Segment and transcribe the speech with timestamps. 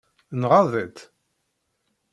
[0.41, 0.99] Nɣaḍ-itt?